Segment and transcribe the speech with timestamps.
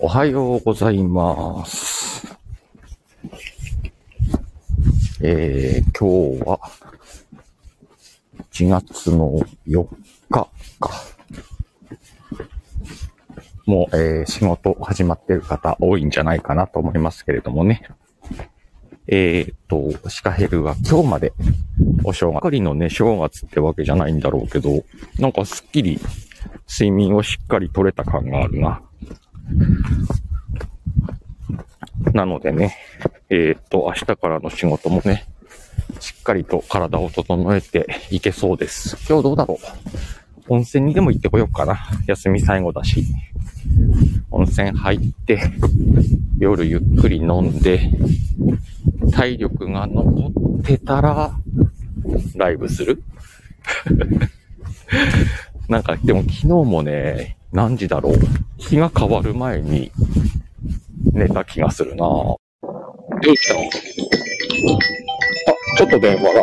[0.00, 2.24] おはようございます。
[5.20, 6.60] えー、今日は
[8.52, 9.88] 1月の4
[10.30, 10.48] 日
[10.78, 10.92] か。
[13.66, 17.82] もう、えー、仕事始まってる方多いんじゃないかなと思いますけれどもね。
[19.08, 21.32] えーと、シカヘルは今日まで
[22.04, 22.40] お正月。
[22.40, 24.84] かりのね、正月ってわけじゃないんだろうけど、
[25.18, 25.98] なんかすっきり
[26.68, 28.80] 睡眠をしっかり取れた感があるな。
[32.12, 32.76] なのでね、
[33.30, 35.26] えーっと、明日からの仕事もね、
[36.00, 38.96] しっかりと体を整えていけそうです。
[39.08, 39.58] 今日どうだろ
[40.48, 40.54] う？
[40.54, 41.78] 温泉にでも行ってこようかな。
[42.06, 43.04] 休み最後だし。
[44.30, 45.42] 温泉入って、
[46.38, 47.90] 夜ゆっくり飲んで、
[49.12, 51.34] 体力が残ってたら、
[52.36, 53.02] ライブする？
[55.68, 58.14] なんか、でも昨日もね、何時だろう？
[58.58, 59.90] 日が変わる前に
[61.12, 62.38] 寝た気がするなぁど
[63.32, 63.54] うした？
[63.54, 63.58] あ、
[65.78, 66.42] ちょっと電話が。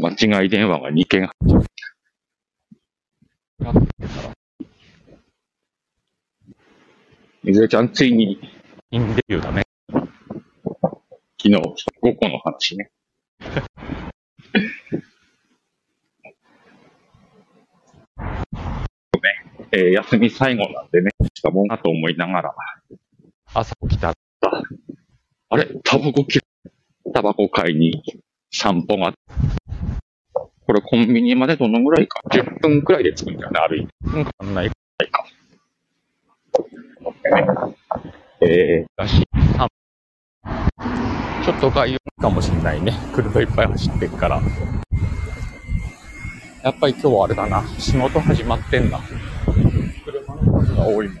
[0.00, 1.64] 間違い電話が2件入っちゃう。
[7.42, 8.40] みずえちゃん、ついに、
[8.90, 9.62] インデビューだね。
[9.92, 12.90] 昨日、5個の話ね。
[18.20, 22.54] ね、えー休み最後なんでね、しかもなと思いながら、
[23.52, 24.14] 朝起きたら、
[25.50, 26.44] あれタバコ切る
[27.12, 28.02] タバコ買いに
[28.50, 29.12] 散歩が
[30.70, 33.92] これコンビニまでどのぐらいか ?10 分くらいで着くんだよね、歩いて。
[34.04, 35.26] うん、かんないくらいか。
[38.40, 39.28] えー、だし、
[39.58, 39.66] あ
[41.44, 42.92] ちょっと外遊かもしんないね。
[43.12, 44.40] 車いっぱい走ってるから。
[46.62, 47.64] やっぱり今日はあれだな。
[47.76, 49.00] 仕事始まってんな。
[50.04, 51.18] 車の数が多いもん。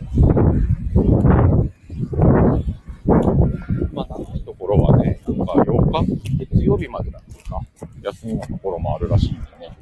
[3.92, 6.04] まあ、長いところはね、なんか、
[6.38, 7.60] 月曜日までだったか？
[7.60, 7.88] な。
[8.12, 9.76] 休みのところもあるらしいんでね。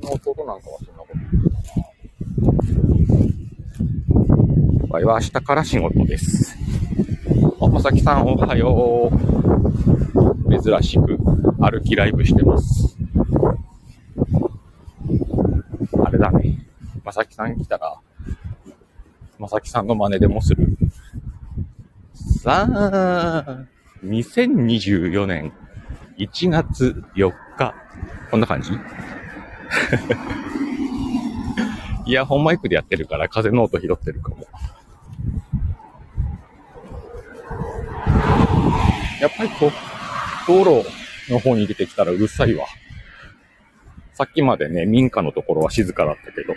[0.00, 1.54] 昨日弟なんかはそんなこと言ってた
[4.82, 4.88] な。
[4.88, 6.56] 場合は明日から仕事です。
[7.60, 9.18] あ、まさきさんおはよう。
[10.62, 11.18] 珍しく
[11.58, 12.96] 歩きライブしてます。
[16.04, 16.64] あれだね。
[17.04, 17.98] まさきさん来たら、
[19.38, 20.78] まさきさんの真似でもする。
[22.14, 23.64] さあ、
[24.04, 25.52] 2024年
[26.18, 27.74] 1月4日。
[28.30, 28.72] こんな感じ？
[32.06, 34.46] イヤホンマイクでやってるから風の音拾ってるかも。
[39.20, 39.72] やっぱりこう、
[40.46, 40.86] 道路
[41.32, 42.66] の方に出てきたらうるさいわ。
[44.12, 46.54] さっきまでね、民家のところは静かだったけど。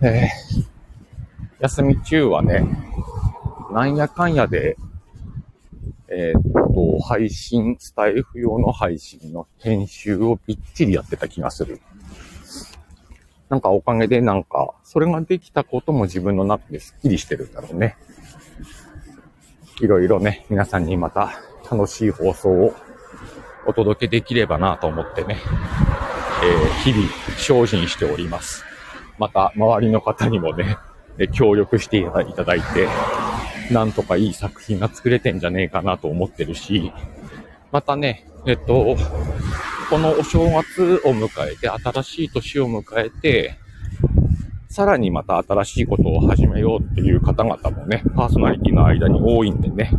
[0.00, 0.66] えー、
[1.60, 2.66] 休み中はね、
[3.72, 4.76] なんやかんやで、
[6.14, 11.80] えっと、配信、スタイフ用の配信の編集をびっちりやってた気がする。
[13.48, 17.96] なんかおかげでなんか、それができたことも自分の中ですっきりしてるんだろうね。
[19.80, 21.32] いろいろね、皆さんにまた
[21.70, 22.74] 楽しい放送を
[23.66, 25.38] お届けできればなと思ってね、
[26.44, 27.08] えー日々
[27.38, 28.64] 精進しております。
[29.18, 30.76] また、周りの方にもね、
[31.32, 32.88] 協力していただいて、
[33.70, 36.92] なんとかいい作品が作れてんじゃねえかなと思ってるし、
[37.70, 38.96] またね、えっと、
[39.88, 43.58] このお正月を迎えて、新しい年を迎えて、
[44.68, 49.90] さらにまた新しいことを始めようっていう方々もね、パーソナリティの間に多いんでね、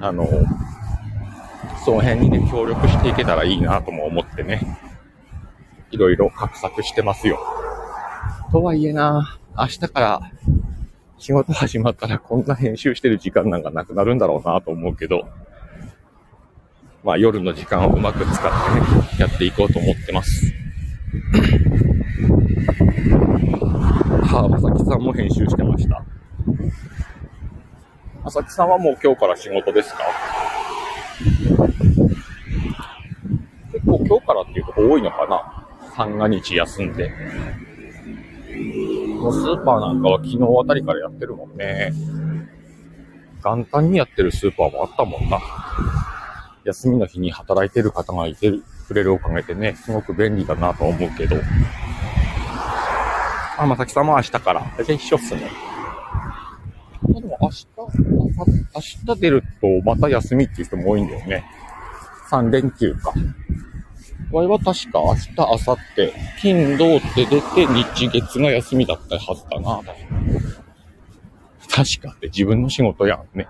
[0.00, 0.28] あの、
[1.84, 4.78] その辺にね、協力していけたらいいなとも思ってね、
[5.90, 7.38] いろいろ画策してますよ。
[8.52, 10.20] とはいえな、明日から
[11.18, 15.26] 仕事始まったらこんな編集してる時間なんかなくなるんだろうなと思うけど、
[17.02, 20.52] まあ夜の時間をうまく使ってね、やっていこうと思ってます。
[24.32, 26.04] あ あ、まさきさんも編集してました。
[28.22, 30.04] まさきさんはもう今日から仕事ですか？
[33.72, 35.66] 結構今日からっていうとこ多いのかな？
[35.96, 37.10] 三が日休んで。
[39.26, 41.92] もうスーパーなんかは昨日あたりからやってるもんね。
[43.42, 45.40] 元旦にやってるスーパーもあったもんな。
[46.64, 48.52] 休みの日に働いてる方がいて
[48.86, 51.34] くれるおかげでね、すごく便利だなと思うけど。
[53.58, 54.60] あ、まさきさんも明日から。
[54.78, 55.50] 大体一緒っすね。
[57.12, 61.44] までも明日、明日出るとまた休みっていう人も多いんだよね。
[62.30, 63.12] 3連休か。
[64.32, 65.80] わいは確か明日、明後日、
[66.40, 69.80] 金、土って出て日月が休みだったはずだな。
[71.68, 73.46] 確かって自分の仕事やんね。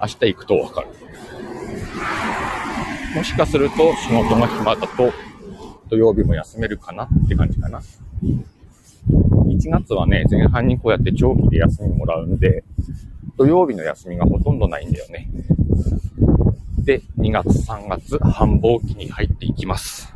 [0.00, 0.88] 明日行くとわかる。
[3.14, 5.12] もしかすると仕事が暇だと
[5.88, 7.80] 土曜日も休めるかなって感じかな。
[9.46, 12.64] 1月はね、前半にこうやって長期で休みもらうんで、
[13.36, 15.30] 土曜日の休みがほとんどないんだよね。
[16.88, 20.10] で、2月3月繁忙期に入っていきます。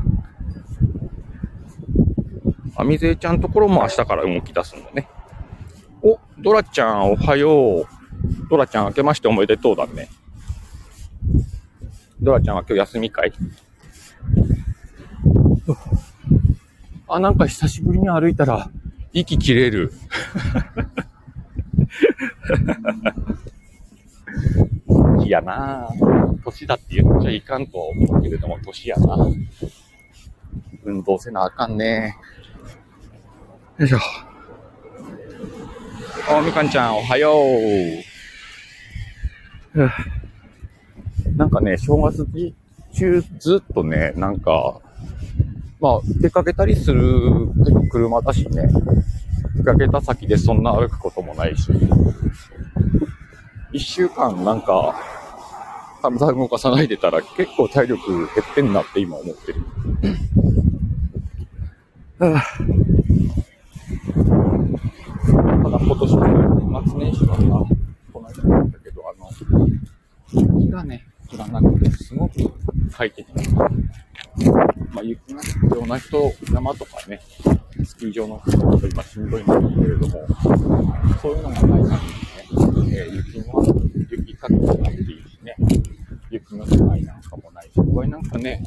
[2.75, 5.07] あみぜいちゃんところも明日から動き出すんだね。
[6.01, 7.87] お、ドラちゃんおはよう。
[8.49, 10.09] ドラちゃん明けましておめでとうだね。
[12.23, 13.35] ドラちゃんは今日休みかい？
[17.07, 18.71] あ、なんか久しぶりに歩いたら、
[19.13, 19.93] 息切れる。
[25.23, 26.32] いやなぁ。
[26.43, 29.17] 年だって言っちゃいかんと思うけれども、年やな。
[30.85, 32.17] 運動せなあかんね。
[33.79, 33.99] よいしょ。
[36.31, 37.33] お、みかんちゃん、おはよ
[39.75, 39.83] う。
[41.37, 42.27] なんかね、正月
[42.93, 44.81] 中ずっとね、なんか、
[45.81, 48.69] まあ、出かけたりする、結構車だしね、
[49.57, 51.73] 出かけた先でそんな歩くこともないし、
[53.73, 54.95] 一週間なんか、
[56.03, 59.61] 体動かさないでたら結構体力減ってんなって今思ってる。
[62.19, 62.43] はあ、
[65.63, 66.27] ただ今年の
[66.57, 67.43] 年末年始はさ、
[68.13, 69.31] この間も言ったけど、あの、
[70.59, 72.35] 雪がね、降らなくてすごく
[72.93, 73.43] 快適な
[74.93, 77.21] まあ、雪が必要な人、山とかね、
[77.85, 80.27] スキー場の人とか今しんどいんだけれども、
[81.21, 82.01] そういうのがない限
[82.85, 83.65] りね、えー、雪の、
[84.11, 85.92] 雪かきもないしね、雪
[86.57, 88.63] の世界なんかもないし、これなんかね、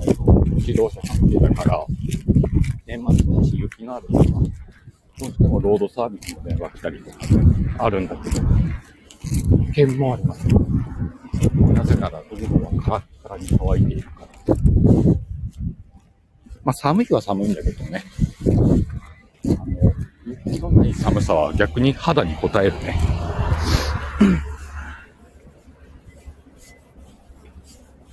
[0.55, 1.85] 自動車関係だから、
[2.85, 7.17] 年末年始雪のあるとか、どうしてもロードサービスの電話来たりとか、
[7.79, 8.41] あるんだけど、
[9.63, 10.47] 危険もあります。
[11.73, 14.55] なぜなら、どこはカラッカラに乾いているから。
[16.63, 18.03] まあ、寒い日は寒いんだけどね。
[19.45, 19.93] あの、
[20.47, 22.97] 雪のない寒さは逆に肌に応えるね。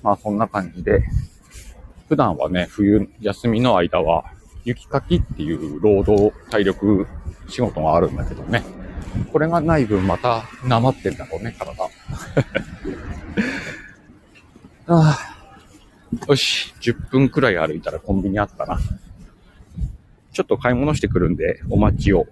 [0.02, 1.04] まあ、そんな感じで、
[2.08, 4.24] 普段はね、冬休みの間は、
[4.64, 7.06] 雪かきっていう労働体力
[7.48, 8.62] 仕事があるんだけどね。
[9.32, 11.84] これがない分またなまってんだろうね、体。
[14.86, 15.32] ああ
[16.28, 18.78] よし、10分くらい歩いたらコンビニあったな。
[20.32, 22.26] ちょっと買い物してくるんで、お待ちを。